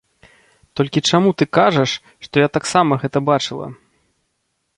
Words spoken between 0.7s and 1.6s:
Толькі чаму ты